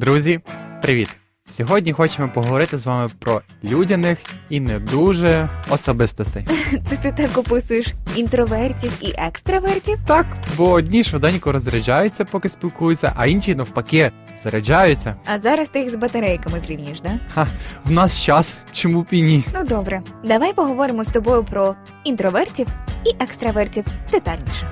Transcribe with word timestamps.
Друзі, 0.00 0.40
привіт! 0.82 1.08
Сьогодні 1.50 1.92
хочемо 1.92 2.28
поговорити 2.34 2.78
з 2.78 2.86
вами 2.86 3.08
про 3.18 3.40
людяних 3.64 4.18
і 4.48 4.60
не 4.60 4.78
дуже 4.78 5.48
особистостей. 5.70 6.46
Це 6.88 6.96
ти 6.96 7.12
так 7.12 7.38
описуєш 7.38 7.86
інтровертів 8.16 8.92
і 9.00 9.14
екстравертів? 9.18 9.98
Так, 10.06 10.26
бо 10.56 10.70
одні 10.70 11.04
швиденько 11.04 11.52
розряджаються, 11.52 12.24
поки 12.24 12.48
спілкуються, 12.48 13.12
а 13.16 13.26
інші 13.26 13.54
навпаки 13.54 14.10
заряджаються. 14.36 15.14
А 15.26 15.38
зараз 15.38 15.68
ти 15.68 15.80
їх 15.80 15.90
з 15.90 15.94
батарейками 15.94 16.60
зрівнюєш, 16.66 17.00
да? 17.00 17.10
Ха, 17.34 17.46
в 17.84 17.90
нас 17.90 18.20
час, 18.20 18.56
чому 18.72 19.02
б 19.02 19.06
і 19.10 19.22
ні? 19.22 19.44
Ну 19.54 19.64
добре, 19.64 20.02
давай 20.24 20.52
поговоримо 20.52 21.04
з 21.04 21.08
тобою 21.08 21.44
про 21.44 21.74
інтровертів 22.04 22.66
і 23.04 23.14
екстравертів 23.20 23.84
детальніше. 24.12 24.66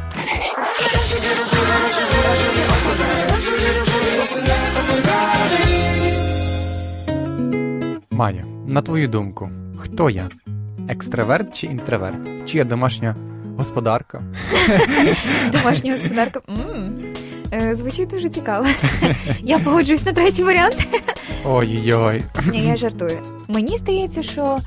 Майя, 8.19 8.45
на 8.67 8.83
твою 8.83 9.09
думку, 9.09 9.51
хто 9.77 10.11
я? 10.11 10.29
Екстраверт 10.89 11.55
чи 11.55 11.67
інтроверт? 11.67 12.21
Чи 12.47 12.59
я 12.59 12.65
домашня 12.65 13.17
господарка? 13.57 14.23
Домашня 15.53 15.93
господарка. 15.93 16.41
Е, 17.53 17.75
Звучить 17.75 18.09
дуже 18.09 18.29
цікаво. 18.29 18.67
Я 19.41 19.59
погоджуюсь 19.59 20.07
на 20.07 20.13
третій 20.13 20.43
варіант. 20.43 20.89
Ой-ой. 21.45 22.23
Ні, 22.51 22.67
я 22.67 22.77
жартую. 22.77 23.19
Мені 23.49 23.79
здається, 23.79 24.23
що 24.23 24.59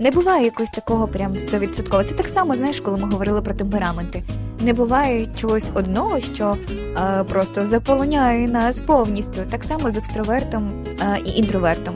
не 0.00 0.10
буває 0.10 0.44
якогось 0.44 0.70
такого 0.70 1.08
прям 1.08 1.38
стовідсотково. 1.38 2.04
Це 2.04 2.14
так 2.14 2.28
само, 2.28 2.56
знаєш, 2.56 2.80
коли 2.80 2.98
ми 2.98 3.10
говорили 3.10 3.42
про 3.42 3.54
темпераменти. 3.54 4.22
Не 4.60 4.72
буває 4.72 5.28
чогось 5.36 5.70
одного, 5.74 6.20
що 6.20 6.56
е, 6.96 7.24
просто 7.24 7.66
заполоняє 7.66 8.48
нас 8.48 8.80
повністю. 8.80 9.40
Так 9.50 9.64
само 9.64 9.90
з 9.90 9.96
екстровертом 9.96 10.70
е, 11.00 11.20
і 11.24 11.30
інтровертом. 11.30 11.94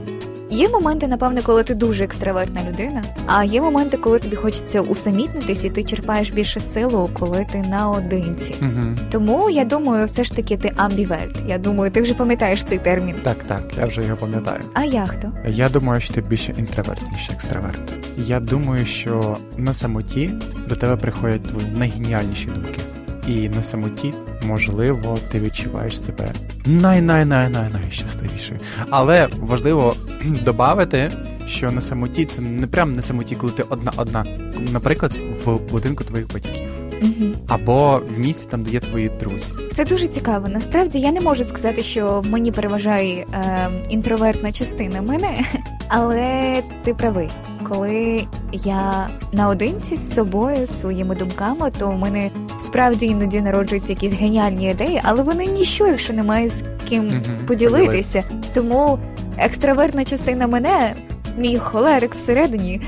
Є 0.55 0.69
моменти, 0.69 1.06
напевне, 1.06 1.42
коли 1.42 1.62
ти 1.62 1.74
дуже 1.74 2.05
екстравертна 2.05 2.60
людина, 2.70 3.02
а 3.27 3.44
є 3.44 3.62
моменти, 3.62 3.97
коли 3.97 4.19
тобі 4.19 4.36
хочеться 4.36 4.80
усамітнитись, 4.80 5.64
і 5.64 5.70
ти 5.70 5.84
черпаєш 5.84 6.30
більше 6.30 6.61
силу, 6.61 7.11
коли 7.12 7.46
ти 7.52 7.58
наодинці. 7.58 8.55
Угу. 8.62 8.96
Тому 9.11 9.50
я 9.50 9.64
думаю, 9.64 10.06
все 10.06 10.24
ж 10.24 10.36
таки 10.36 10.56
ти 10.56 10.72
амбіверт. 10.77 11.42
Я 11.48 11.58
думаю, 11.58 11.91
ти 11.91 12.02
вже 12.02 12.14
пам'ятаєш 12.14 12.64
цей 12.64 12.78
термін. 12.78 13.16
Так, 13.22 13.36
так, 13.46 13.62
я 13.78 13.84
вже 13.84 14.02
його 14.02 14.16
пам'ятаю. 14.16 14.61
А 14.74 14.84
я 14.84 15.06
хто? 15.06 15.33
Я 15.48 15.69
думаю, 15.69 16.00
що 16.00 16.14
ти 16.14 16.20
більше 16.20 16.55
інтроверт, 16.58 17.02
ніж 17.12 17.30
екстраверт. 17.33 17.94
Я 18.16 18.41
думаю, 18.41 18.86
що 18.86 19.36
на 19.58 19.72
самоті 19.72 20.30
до 20.68 20.77
тебе 20.77 20.96
приходять 20.96 21.42
твої 21.42 21.66
найгеніальніші 21.77 22.46
думки. 22.46 22.80
І 23.28 23.48
на 23.48 23.62
самоті, 23.62 24.14
можливо, 24.47 25.19
ти 25.30 25.41
відчуваєш 25.41 26.03
себе 26.03 26.33
най-най-най-най-найщасливішою. 26.67 28.61
Але 28.91 29.28
важливо 29.41 29.94
додати, 30.44 31.12
що 31.47 31.72
на 31.72 31.80
самоті 31.80 32.25
це 32.25 32.42
не 32.42 32.67
прям 32.67 32.92
на 32.92 33.02
самоті, 33.02 33.34
коли 33.34 33.52
ти 33.52 33.62
одна-одна. 33.69 34.27
Наприклад, 34.72 35.20
в 35.45 35.56
будинку 35.56 36.05
твоїх 36.05 36.33
батьків. 36.33 36.70
Угу. 37.02 37.33
Або 37.48 38.02
в 38.17 38.19
місті, 38.19 38.48
там, 38.50 38.62
де 38.62 38.72
є 38.72 38.80
твої 38.80 39.08
друзі. 39.20 39.52
Це 39.75 39.84
дуже 39.84 40.06
цікаво. 40.06 40.48
Насправді 40.48 40.98
я 40.98 41.12
не 41.12 41.20
можу 41.20 41.45
сказати, 41.45 41.83
що 41.83 42.20
в 42.20 42.30
мені 42.30 42.52
переважає 42.52 43.27
е, 43.34 43.69
інтровертна 43.89 44.52
частина 44.52 45.02
мене, 45.02 45.45
але 45.89 46.62
ти 46.84 46.95
правий. 46.95 47.28
Коли 47.68 48.26
я 48.52 49.08
наодинці 49.32 49.96
з 49.96 50.14
собою, 50.14 50.66
з 50.66 50.80
своїми 50.80 51.14
думками, 51.14 51.70
то 51.78 51.88
у 51.88 51.92
мене 51.92 52.30
справді 52.60 53.06
іноді 53.06 53.40
народжуються 53.40 53.92
якісь 53.92 54.12
геніальні 54.12 54.70
ідеї, 54.70 55.00
але 55.05 55.22
вони 55.22 55.46
ніщо, 55.46 55.86
якщо 55.86 56.12
немає 56.12 56.48
з 56.48 56.64
ким 56.89 57.06
Мгм, 57.06 57.22
поділитися. 57.46 58.24
Тому 58.55 58.98
екстравертна 59.39 60.05
частина 60.05 60.46
мене, 60.46 60.94
мій 61.39 61.58
холерик 61.58 62.14
всередині, 62.14 62.80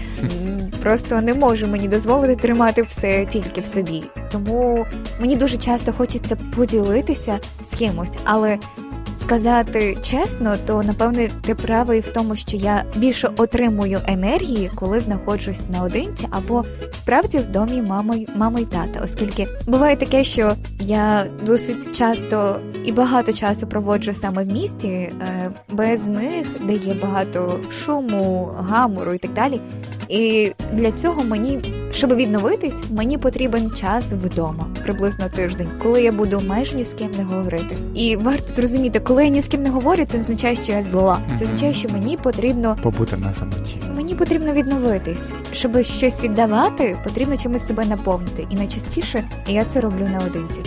просто 0.82 1.20
не 1.20 1.34
може 1.34 1.66
мені 1.66 1.88
дозволити 1.88 2.36
тримати 2.36 2.82
все 2.82 3.26
тільки 3.26 3.60
в 3.60 3.66
собі. 3.66 4.02
Тому 4.32 4.86
мені 5.20 5.36
дуже 5.36 5.56
часто 5.56 5.92
хочеться 5.92 6.36
поділитися 6.56 7.38
з 7.64 7.74
кимось, 7.74 8.12
але. 8.24 8.58
Сказати 9.20 9.98
чесно, 10.02 10.56
то 10.66 10.82
напевне 10.82 11.30
ти 11.42 11.54
правий 11.54 12.00
в 12.00 12.10
тому, 12.10 12.36
що 12.36 12.56
я 12.56 12.84
більше 12.96 13.30
отримую 13.36 14.00
енергії, 14.06 14.70
коли 14.74 15.00
знаходжусь 15.00 15.68
наодинці, 15.68 16.28
або 16.30 16.64
справді 16.92 17.38
в 17.38 17.46
домі 17.46 17.82
мами, 17.82 18.26
мами 18.36 18.60
й 18.60 18.64
тата, 18.64 19.00
оскільки 19.04 19.46
буває 19.66 19.96
таке, 19.96 20.24
що 20.24 20.52
я 20.80 21.26
досить 21.46 21.98
часто 21.98 22.60
і 22.84 22.92
багато 22.92 23.32
часу 23.32 23.66
проводжу 23.66 24.12
саме 24.12 24.44
в 24.44 24.52
місті, 24.52 24.88
е, 24.88 25.12
без 25.70 26.08
них, 26.08 26.46
де 26.62 26.72
є 26.72 26.94
багато 27.02 27.60
шуму, 27.70 28.50
гамору 28.58 29.12
і 29.14 29.18
так 29.18 29.32
далі. 29.32 29.60
І 30.08 30.52
для 30.72 30.92
цього 30.92 31.24
мені, 31.24 31.60
щоб 31.96 32.14
відновитись, 32.14 32.84
мені 32.90 33.18
потрібен 33.18 33.70
час 33.70 34.12
вдома, 34.12 34.66
приблизно 34.82 35.24
тиждень, 35.28 35.68
коли 35.82 36.02
я 36.02 36.12
буду 36.12 36.42
майже 36.48 36.76
ні 36.76 36.84
з 36.84 36.94
ким 36.94 37.10
не 37.18 37.24
говорити. 37.24 37.76
І 37.94 38.16
варто 38.16 38.48
зрозуміти, 38.52 39.00
коли 39.00 39.24
я 39.24 39.30
ні 39.30 39.42
з 39.42 39.48
ким 39.48 39.62
не 39.62 39.70
говорю, 39.70 40.04
це 40.06 40.16
не 40.16 40.22
означає, 40.22 40.56
що 40.56 40.72
я 40.72 40.82
зла. 40.82 41.18
Це 41.38 41.44
означає, 41.44 41.72
що 41.72 41.88
мені 41.88 42.16
потрібно 42.16 42.76
Побути 42.82 43.16
на 43.16 43.34
самоті. 43.34 43.76
мені 43.96 44.14
потрібно 44.14 44.52
відновитись. 44.52 45.32
Щоб 45.52 45.82
щось 45.82 46.22
віддавати, 46.24 46.96
потрібно 47.04 47.36
чимось 47.36 47.66
себе 47.66 47.84
наповнити. 47.84 48.46
І 48.50 48.54
найчастіше 48.54 49.24
я 49.48 49.64
це 49.64 49.80
роблю 49.80 50.08
наодинці. 50.12 50.60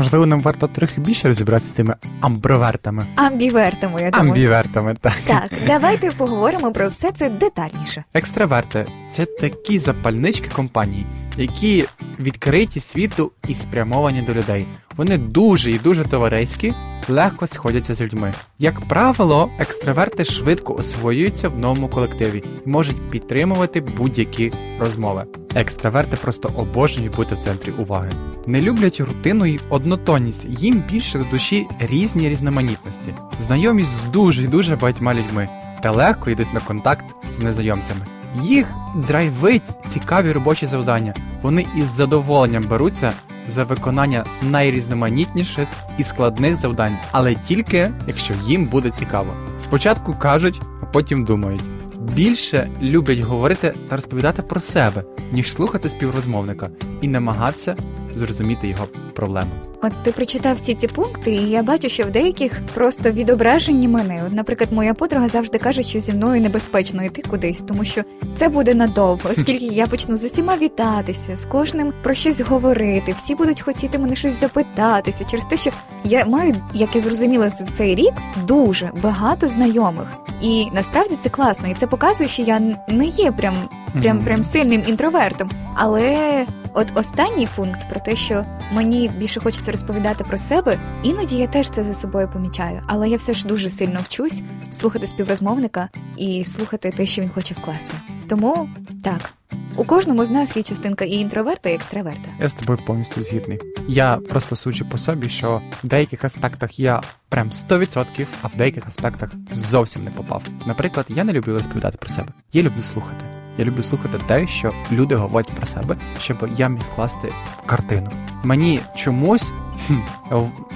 Можливо, 0.00 0.26
нам 0.26 0.40
варто 0.40 0.66
трохи 0.66 1.00
більше 1.00 1.28
розібратися 1.28 1.66
з 1.72 1.74
цими 1.74 1.94
амбровертами. 2.20 3.06
Амбівертами, 3.16 4.02
я 4.02 4.10
думаю. 4.10 4.30
Амбівертами, 4.30 4.96
так. 5.00 5.12
Так, 5.26 5.50
давайте 5.66 6.10
поговоримо 6.10 6.72
про 6.72 6.88
все 6.88 7.12
це 7.12 7.30
детальніше. 7.30 8.04
Екстраверти 8.14 8.86
це 9.10 9.24
такі 9.24 9.78
запальнички 9.78 10.48
компанії, 10.52 11.06
які 11.36 11.84
відкриті 12.20 12.80
світу 12.80 13.32
і 13.48 13.54
спрямовані 13.54 14.22
до 14.22 14.34
людей. 14.34 14.66
Вони 14.96 15.18
дуже 15.18 15.70
і 15.70 15.78
дуже 15.78 16.04
товариські, 16.04 16.72
легко 17.08 17.46
сходяться 17.46 17.94
з 17.94 18.00
людьми. 18.02 18.32
Як 18.58 18.80
правило, 18.80 19.50
екстраверти 19.58 20.24
швидко 20.24 20.74
освоюються 20.74 21.48
в 21.48 21.58
новому 21.58 21.88
колективі 21.88 22.42
і 22.66 22.68
можуть 22.68 23.10
підтримувати 23.10 23.80
будь-які 23.80 24.52
розмови. 24.80 25.24
Екстраверти 25.54 26.16
просто 26.16 26.50
обожнюють 26.56 27.16
бути 27.16 27.34
в 27.34 27.38
центрі 27.38 27.70
уваги. 27.70 28.10
Не 28.50 28.60
люблять 28.60 29.00
рутину 29.00 29.46
і 29.46 29.60
однотонність, 29.68 30.46
їм 30.48 30.82
більше 30.92 31.18
до 31.18 31.24
душі 31.24 31.66
різні 31.78 32.28
різноманітності, 32.28 33.14
знайомість 33.40 33.90
з 33.90 34.04
дуже 34.04 34.42
і 34.42 34.46
дуже 34.46 34.76
багатьма 34.76 35.14
людьми 35.14 35.48
та 35.82 35.90
легко 35.90 36.30
йдуть 36.30 36.54
на 36.54 36.60
контакт 36.60 37.04
з 37.36 37.38
незнайомцями. 37.42 38.00
Їх 38.42 38.66
драйвить 38.94 39.62
цікаві 39.88 40.32
робочі 40.32 40.66
завдання. 40.66 41.14
Вони 41.42 41.66
із 41.76 41.86
задоволенням 41.86 42.64
беруться 42.70 43.12
за 43.48 43.64
виконання 43.64 44.24
найрізноманітніших 44.42 45.68
і 45.98 46.04
складних 46.04 46.56
завдань, 46.56 46.96
але 47.12 47.34
тільки 47.34 47.90
якщо 48.06 48.34
їм 48.46 48.66
буде 48.66 48.90
цікаво. 48.90 49.32
Спочатку 49.60 50.14
кажуть, 50.14 50.60
а 50.82 50.86
потім 50.86 51.24
думають. 51.24 51.62
Більше 52.00 52.68
люблять 52.82 53.20
говорити 53.20 53.74
та 53.88 53.96
розповідати 53.96 54.42
про 54.42 54.60
себе, 54.60 55.04
ніж 55.32 55.52
слухати 55.52 55.88
співрозмовника 55.88 56.70
і 57.00 57.08
намагатися 57.08 57.76
зрозуміти 58.14 58.68
його 58.68 58.86
проблеми. 59.14 59.69
От 59.82 59.92
ти 60.02 60.12
прочитав 60.12 60.56
всі 60.56 60.74
ці 60.74 60.86
пункти, 60.86 61.32
і 61.32 61.50
я 61.50 61.62
бачу, 61.62 61.88
що 61.88 62.02
в 62.02 62.10
деяких 62.10 62.52
просто 62.74 63.10
відображені 63.10 63.88
мене. 63.88 64.22
От, 64.26 64.32
наприклад, 64.32 64.72
моя 64.72 64.94
подруга 64.94 65.28
завжди 65.28 65.58
каже, 65.58 65.82
що 65.82 66.00
зі 66.00 66.12
мною 66.12 66.40
небезпечно 66.40 67.04
йти 67.04 67.22
кудись, 67.30 67.62
тому 67.68 67.84
що 67.84 68.02
це 68.36 68.48
буде 68.48 68.74
надовго, 68.74 69.30
оскільки 69.32 69.64
я 69.64 69.86
почну 69.86 70.16
з 70.16 70.24
усіма 70.24 70.56
вітатися, 70.56 71.36
з 71.36 71.44
кожним 71.44 71.92
про 72.02 72.14
щось 72.14 72.40
говорити. 72.40 73.14
Всі 73.18 73.34
будуть 73.34 73.60
хотіти 73.60 73.98
мене 73.98 74.16
щось 74.16 74.40
запитатися 74.40 75.24
через 75.24 75.44
те, 75.44 75.56
що 75.56 75.70
я 76.04 76.24
маю, 76.24 76.56
як 76.74 76.94
я 76.94 77.00
зрозуміла 77.00 77.48
за 77.48 77.64
цей 77.76 77.94
рік, 77.94 78.12
дуже 78.46 78.90
багато 79.02 79.48
знайомих. 79.48 80.06
І 80.42 80.66
насправді 80.72 81.16
це 81.20 81.28
класно, 81.28 81.68
і 81.68 81.74
це 81.74 81.86
показує, 81.86 82.28
що 82.28 82.42
я 82.42 82.60
не 82.88 83.06
є 83.06 83.32
прям 83.32 83.54
прям 84.02 84.18
прям 84.18 84.44
сильним 84.44 84.82
інтровертом. 84.86 85.50
Але 85.74 86.46
от 86.74 86.86
останній 86.94 87.48
пункт 87.56 87.80
про 87.90 88.00
те, 88.00 88.16
що 88.16 88.44
мені 88.72 89.10
більше 89.18 89.40
хочеться 89.40 89.69
розповідати 89.70 90.24
про 90.24 90.38
себе, 90.38 90.78
іноді 91.02 91.36
я 91.36 91.46
теж 91.46 91.70
це 91.70 91.84
за 91.84 91.94
собою 91.94 92.28
помічаю. 92.32 92.82
Але 92.86 93.08
я 93.08 93.16
все 93.16 93.34
ж 93.34 93.46
дуже 93.46 93.70
сильно 93.70 94.00
вчусь 94.04 94.42
слухати 94.70 95.06
співрозмовника 95.06 95.88
і 96.16 96.44
слухати 96.44 96.90
те, 96.90 97.06
що 97.06 97.22
він 97.22 97.28
хоче 97.28 97.54
вкласти. 97.54 97.94
Тому 98.28 98.68
так. 99.04 99.30
У 99.76 99.84
кожному 99.84 100.24
з 100.24 100.30
нас 100.30 100.56
є 100.56 100.62
частинка 100.62 101.04
і 101.04 101.12
інтроверта, 101.12 101.68
і 101.68 101.74
екстраверта. 101.74 102.28
Я 102.40 102.48
з 102.48 102.54
тобою 102.54 102.78
повністю 102.86 103.22
згідний. 103.22 103.60
Я 103.88 104.16
просто 104.16 104.56
суджу 104.56 104.84
по 104.90 104.98
собі, 104.98 105.28
що 105.28 105.60
в 105.84 105.86
деяких 105.86 106.24
аспектах 106.24 106.80
я 106.80 107.02
прям 107.28 107.50
100%, 107.50 108.26
а 108.42 108.48
в 108.48 108.56
деяких 108.56 108.86
аспектах 108.86 109.30
зовсім 109.52 110.04
не 110.04 110.10
попав. 110.10 110.42
Наприклад, 110.66 111.06
я 111.08 111.24
не 111.24 111.32
люблю 111.32 111.52
розповідати 111.52 111.98
про 111.98 112.08
себе. 112.08 112.28
Я 112.52 112.62
люблю 112.62 112.82
слухати. 112.82 113.24
Я 113.58 113.64
люблю 113.64 113.82
слухати 113.82 114.18
те, 114.26 114.46
що 114.46 114.72
люди 114.92 115.14
говорять 115.14 115.50
про 115.50 115.66
себе, 115.66 115.96
щоб 116.20 116.48
я 116.56 116.68
міг 116.68 116.82
скласти 116.82 117.32
картину. 117.66 118.10
Мені 118.44 118.80
чомусь 118.94 119.52
хм, 119.86 119.94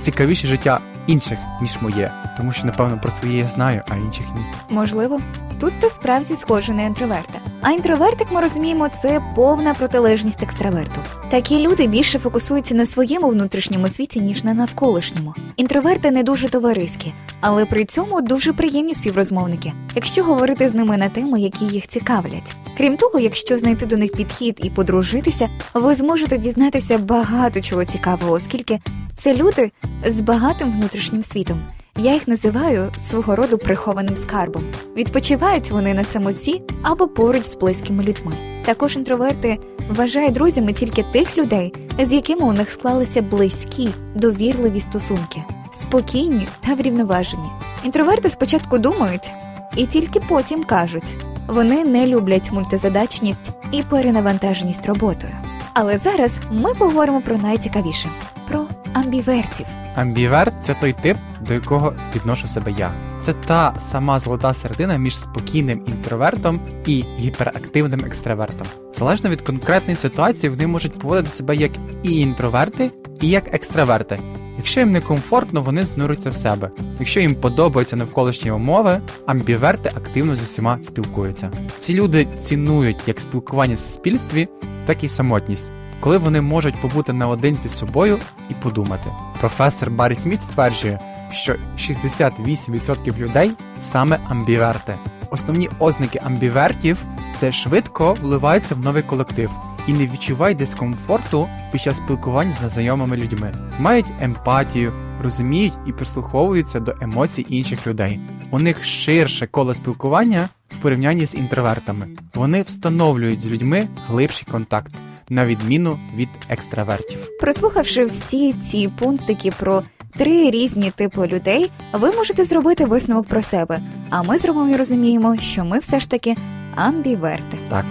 цікавіше 0.01 0.47
життя 0.47 0.81
інших, 1.07 1.39
ніж 1.61 1.79
моє, 1.81 2.11
тому 2.37 2.53
що, 2.53 2.65
напевно, 2.67 2.99
про 2.99 3.11
своє 3.11 3.39
я 3.39 3.49
знаю, 3.49 3.83
а 3.89 3.97
інших 3.97 4.27
ні. 4.37 4.43
Можливо, 4.71 5.21
тут 5.61 5.73
ти 5.81 5.91
справді 5.91 6.37
схожий 6.37 6.75
на 6.75 6.83
інтроверта. 6.83 7.39
А 7.63 7.71
інтроверт, 7.71 8.21
як 8.21 8.33
ми 8.33 8.41
розуміємо, 8.41 8.89
це 9.03 9.21
повна 9.35 9.75
протилежність 9.75 10.43
екстраверту. 10.43 11.01
Такі 11.31 11.59
люди 11.59 11.87
більше 11.87 12.19
фокусуються 12.19 12.75
на 12.75 12.87
своєму 12.87 13.29
внутрішньому 13.29 13.89
світі, 13.89 14.21
ніж 14.21 14.45
на 14.45 14.55
навколишньому. 14.55 15.35
Інтроверти 15.57 16.11
не 16.11 16.23
дуже 16.23 16.49
товариські, 16.49 17.13
але 17.41 17.65
при 17.65 17.85
цьому 17.85 18.21
дуже 18.21 18.53
приємні 18.53 18.95
співрозмовники, 18.95 19.73
якщо 19.95 20.25
говорити 20.25 20.69
з 20.69 20.75
ними 20.75 20.97
на 20.97 21.09
теми, 21.09 21.41
які 21.41 21.65
їх 21.65 21.87
цікавлять. 21.89 22.57
Крім 22.77 22.97
того, 22.97 23.19
якщо 23.19 23.59
знайти 23.59 23.87
до 23.87 23.97
них 23.97 24.13
підхід 24.13 24.61
і 24.63 24.71
подружитися, 24.71 25.49
ви 25.75 25.95
зможете 25.95 26.39
дізнатися 26.39 26.99
багато 26.99 27.61
чого 27.61 27.85
цікавого, 27.85 28.33
оскільки 28.33 28.81
це 29.17 29.35
люди 29.35 29.71
з 30.07 30.21
багатим 30.21 30.73
внутрішнім 30.73 31.23
світом. 31.23 31.61
Я 31.99 32.13
їх 32.13 32.29
називаю 32.29 32.93
свого 32.99 33.37
роду 33.37 33.59
прихованим 33.59 34.17
скарбом. 34.17 34.63
Відпочивають 34.97 35.71
вони 35.71 35.95
на 35.95 36.05
самоті 36.05 36.63
або 36.83 37.09
поруч 37.09 37.45
з 37.45 37.57
близькими 37.57 38.03
людьми. 38.03 38.33
Також 38.65 38.97
інтроверти 38.97 39.59
вважають 39.89 40.33
друзями 40.33 40.73
тільки 40.73 41.03
тих 41.03 41.39
людей, 41.39 41.75
з 42.03 42.13
якими 42.13 42.43
у 42.45 42.53
них 42.53 42.71
склалися 42.71 43.23
близькі, 43.23 43.89
довірливі 44.15 44.81
стосунки, 44.81 45.43
спокійні 45.73 46.49
та 46.61 46.75
врівноважені. 46.75 47.49
Інтроверти 47.85 48.31
спочатку 48.31 48.79
думають 48.79 49.33
і 49.77 49.87
тільки 49.87 50.21
потім 50.21 50.65
кажуть. 50.65 51.15
Вони 51.47 51.85
не 51.85 52.07
люблять 52.07 52.53
мультизадачність 52.53 53.51
і 53.73 53.83
перенавантаженість 53.83 54.87
роботою. 54.87 55.33
Але 55.75 55.99
зараз 55.99 56.39
ми 56.51 56.75
поговоримо 56.75 57.21
про 57.21 57.39
найцікавіше 57.39 58.09
про 58.49 58.67
амбівертів. 58.95 59.67
Амбіверт 59.95 60.55
це 60.63 60.75
той 60.75 60.93
тип, 60.93 61.17
до 61.41 61.55
якого 61.55 61.93
відношу 62.15 62.47
себе 62.47 62.73
я. 62.79 62.91
Це 63.21 63.33
та 63.33 63.75
сама 63.79 64.19
золота 64.19 64.55
середина 64.55 64.97
між 64.97 65.17
спокійним 65.17 65.85
інтровертом 65.87 66.61
і 66.87 67.05
гіперактивним 67.19 68.01
екстравертом. 68.07 68.67
Залежно 68.95 69.31
від 69.31 69.41
конкретної 69.41 69.97
ситуації, 69.97 70.51
вони 70.51 70.67
можуть 70.67 70.99
поводити 70.99 71.31
себе 71.31 71.57
як 71.57 71.71
і 72.03 72.21
інтроверти, 72.21 72.91
і 73.21 73.29
як 73.29 73.55
екстраверти. 73.55 74.19
Якщо 74.57 74.81
їм 74.81 74.93
не 74.93 75.01
комфортно, 75.01 75.63
вони 75.63 75.83
знуруться 75.83 76.31
в 76.31 76.37
себе. 76.37 76.71
Якщо 76.99 77.21
їм 77.21 77.35
подобаються 77.35 77.97
навколишні 77.97 78.51
умови, 78.51 79.01
амбіверти 79.27 79.91
активно 79.95 80.37
з 80.37 80.43
усіма 80.43 80.79
спілкуються. 80.83 81.51
Ці 81.79 81.95
люди 81.95 82.27
цінують 82.41 82.97
як 83.07 83.21
спілкування 83.21 83.75
в 83.75 83.79
суспільстві, 83.79 84.49
так 84.87 85.05
і 85.05 85.09
самотність, 85.09 85.73
коли 86.05 86.19
вони 86.19 86.41
можуть 86.41 86.81
побути 86.81 87.13
наодинці 87.13 87.69
з 87.69 87.77
собою 87.77 88.19
і 88.51 88.55
подумати. 88.55 89.11
Професор 89.41 89.91
Баррі 89.91 90.15
Сміт 90.15 90.45
стверджує, 90.45 90.99
що 91.33 91.55
68% 91.79 93.19
людей 93.19 93.51
саме 93.83 94.19
амбіверти. 94.29 94.95
Основні 95.31 95.69
ознаки 95.79 96.21
амбівертів 96.25 96.99
це 97.37 97.53
швидко 97.53 98.15
вливаються 98.15 98.75
в 98.75 98.79
новий 98.79 99.03
колектив 99.03 99.51
і 99.87 99.93
не 99.93 100.07
відчувають 100.07 100.59
дискомфорту 100.59 101.49
під 101.73 101.83
час 101.83 101.97
спілкування 101.97 102.53
з 102.53 102.63
незнайомими 102.63 103.17
людьми, 103.17 103.53
мають 103.79 104.07
емпатію, 104.21 104.93
розуміють 105.23 105.75
і 105.87 105.93
прислуховуються 105.93 106.81
до 106.81 106.95
емоцій 107.01 107.47
інших 107.49 107.87
людей. 107.87 108.21
У 108.51 108.59
них 108.59 108.85
ширше 108.85 109.47
коло 109.47 109.75
спілкування 109.75 110.49
в 110.69 110.77
порівнянні 110.77 111.27
з 111.27 111.35
інтровертами. 111.35 112.09
Вони 112.35 112.63
встановлюють 112.63 113.41
з 113.41 113.47
людьми 113.47 113.89
глибший 114.09 114.47
контакт. 114.51 114.93
На 115.31 115.47
відміну 115.47 115.99
від 116.17 116.29
екстравертів, 116.49 117.19
прослухавши 117.41 118.05
всі 118.05 118.53
ці 118.53 118.89
пунктики 118.99 119.51
про 119.61 119.83
три 120.17 120.51
різні 120.51 120.91
типи 120.91 121.27
людей, 121.27 121.71
ви 121.93 122.13
можете 122.13 122.45
зробити 122.45 122.85
висновок 122.85 123.27
про 123.27 123.43
себе. 123.43 123.81
А 124.11 124.23
ми 124.23 124.39
зробимо 124.39 124.71
і 124.75 124.77
розуміємо, 124.77 125.37
що 125.37 125.65
ми 125.65 125.79
все 125.79 126.01
ж 126.01 126.11
таки 126.11 126.37
амбіверти. 126.77 127.59
Так. 127.69 127.87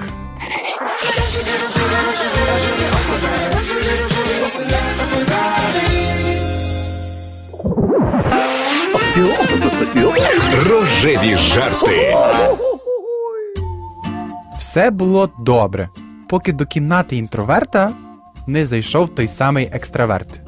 Рожеві 10.70 11.36
жарти. 11.38 12.16
Все 14.60 14.92
було 14.92 15.30
добре, 15.40 15.90
поки 16.34 16.54
до 16.54 16.66
кімнати 16.66 17.16
інтроверта 17.18 17.92
не 18.48 18.66
зайшов 18.66 19.16
той 19.16 19.28
самий 19.28 19.70
екстраверт. 19.72 20.42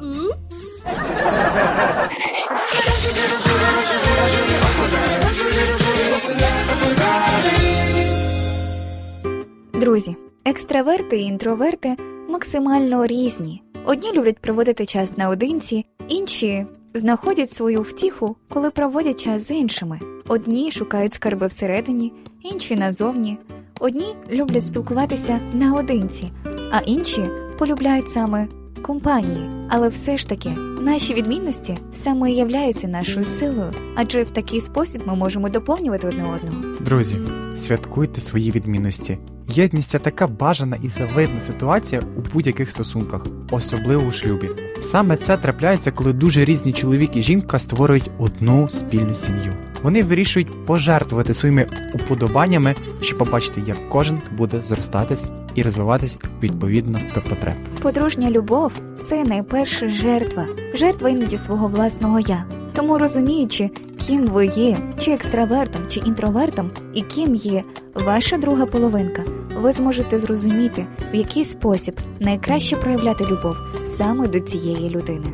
Друзі, 9.74 10.16
екстраверти 10.44 11.18
і 11.18 11.24
інтроверти 11.24 11.96
максимально 12.28 13.06
різні. 13.06 13.62
Одні 13.84 14.12
люблять 14.12 14.38
проводити 14.38 14.86
час 14.86 15.16
наодинці, 15.16 15.86
інші 16.08 16.66
знаходять 16.94 17.50
свою 17.50 17.82
втіху, 17.82 18.36
коли 18.48 18.70
проводять 18.70 19.24
час 19.24 19.46
з 19.46 19.50
іншими. 19.50 20.00
Одні 20.28 20.70
шукають 20.70 21.14
скарби 21.14 21.46
всередині, 21.46 22.12
інші 22.42 22.76
назовні. 22.76 23.38
Одні 23.80 24.14
люблять 24.30 24.64
спілкуватися 24.64 25.40
наодинці, 25.52 26.32
а 26.72 26.78
інші 26.78 27.22
полюбляють 27.58 28.08
саме 28.08 28.48
компанії. 28.82 29.50
Але 29.68 29.88
все 29.88 30.18
ж 30.18 30.28
таки 30.28 30.50
наші 30.80 31.14
відмінності 31.14 31.78
саме 31.92 32.32
і 32.32 32.36
являються 32.36 32.88
нашою 32.88 33.26
силою, 33.26 33.72
адже 33.94 34.22
в 34.22 34.30
такий 34.30 34.60
спосіб 34.60 35.02
ми 35.06 35.14
можемо 35.14 35.48
доповнювати 35.48 36.08
одне 36.08 36.24
одного. 36.34 36.76
Друзі, 36.80 37.16
святкуйте 37.56 38.20
свої 38.20 38.50
відмінності. 38.50 39.18
Єдність 39.48 39.90
це 39.90 39.98
така 39.98 40.26
бажана 40.26 40.76
і 40.82 40.88
завидна 40.88 41.40
ситуація 41.40 42.02
у 42.16 42.20
будь-яких 42.34 42.70
стосунках, 42.70 43.20
особливо 43.50 44.06
у 44.08 44.12
шлюбі. 44.12 44.50
Саме 44.80 45.16
це 45.16 45.36
трапляється, 45.36 45.90
коли 45.90 46.12
дуже 46.12 46.44
різні 46.44 46.72
чоловік 46.72 47.16
і 47.16 47.22
жінка 47.22 47.58
створюють 47.58 48.10
одну 48.18 48.68
спільну 48.68 49.14
сім'ю. 49.14 49.52
Вони 49.82 50.02
вирішують 50.02 50.66
пожертвувати 50.66 51.34
своїми 51.34 51.66
уподобаннями, 51.94 52.74
щоб 53.02 53.18
побачити, 53.18 53.62
як 53.66 53.88
кожен 53.88 54.18
буде 54.36 54.60
зростатись 54.64 55.26
і 55.54 55.62
розвиватись 55.62 56.18
відповідно 56.42 56.98
до 57.14 57.20
потреб. 57.20 57.54
Подружня 57.82 58.30
любов 58.30 58.72
це 59.04 59.24
найперша 59.24 59.88
жертва, 59.88 60.46
жертва 60.74 61.08
іноді 61.08 61.38
свого 61.38 61.68
власного 61.68 62.20
я. 62.20 62.44
Тому 62.72 62.98
розуміючи, 62.98 63.70
ким 64.06 64.26
ви 64.26 64.46
є, 64.46 64.78
чи 64.98 65.10
екстравертом, 65.10 65.82
чи 65.88 66.00
інтровертом, 66.00 66.70
і 66.94 67.02
ким 67.02 67.34
є 67.34 67.62
ваша 67.94 68.36
друга 68.36 68.66
половинка, 68.66 69.24
ви 69.60 69.72
зможете 69.72 70.18
зрозуміти, 70.18 70.86
в 71.12 71.16
який 71.16 71.44
спосіб 71.44 72.00
найкраще 72.20 72.76
проявляти 72.76 73.24
любов 73.24 73.56
саме 73.86 74.28
до 74.28 74.40
цієї 74.40 74.90
людини. 74.90 75.26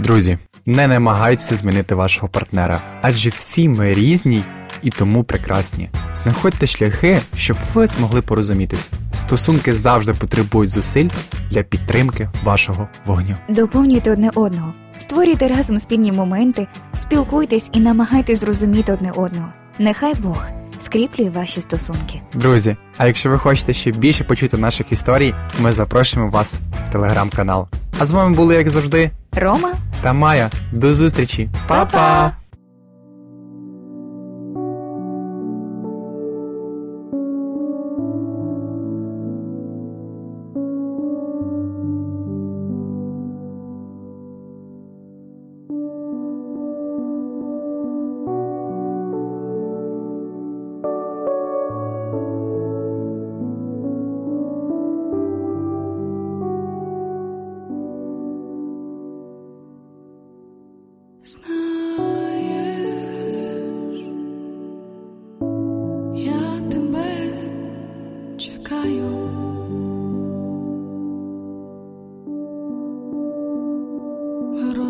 Друзі, 0.00 0.38
не 0.66 0.86
намагайтеся 0.86 1.56
змінити 1.56 1.94
вашого 1.94 2.28
партнера, 2.28 2.80
адже 3.02 3.30
всі 3.30 3.68
ми 3.68 3.92
різні 3.92 4.44
і 4.82 4.90
тому 4.90 5.24
прекрасні. 5.24 5.90
Знаходьте 6.14 6.66
шляхи, 6.66 7.18
щоб 7.36 7.56
ви 7.74 7.86
змогли 7.86 8.22
порозумітись. 8.22 8.90
Стосунки 9.14 9.72
завжди 9.72 10.12
потребують 10.12 10.70
зусиль 10.70 11.08
для 11.50 11.62
підтримки 11.62 12.28
вашого 12.44 12.88
вогню. 13.06 13.36
Доповнюйте 13.48 14.12
одне 14.12 14.30
одного, 14.34 14.72
створюйте 15.02 15.48
разом 15.48 15.78
спільні 15.78 16.12
моменти, 16.12 16.66
спілкуйтесь 16.96 17.68
і 17.72 17.80
намагайтесь 17.80 18.40
зрозуміти 18.40 18.92
одне 18.92 19.10
одного. 19.10 19.48
Нехай 19.78 20.14
Бог 20.14 20.44
скріплює 20.84 21.30
ваші 21.30 21.60
стосунки. 21.60 22.20
Друзі, 22.34 22.76
а 22.98 23.06
якщо 23.06 23.30
ви 23.30 23.38
хочете 23.38 23.74
ще 23.74 23.90
більше 23.90 24.24
почути 24.24 24.58
наших 24.58 24.92
історій, 24.92 25.34
ми 25.60 25.72
запрошуємо 25.72 26.30
вас 26.30 26.58
в 26.88 26.92
телеграм-канал. 26.92 27.68
А 27.98 28.06
з 28.06 28.10
вами 28.10 28.36
були, 28.36 28.54
як 28.54 28.70
завжди, 28.70 29.10
Рома 29.32 29.72
та 30.02 30.12
Майя. 30.12 30.50
До 30.72 30.94
зустрічі, 30.94 31.48
Па-па! 31.66 32.41